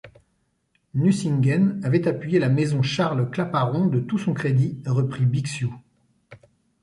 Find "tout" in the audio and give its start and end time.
3.99-4.17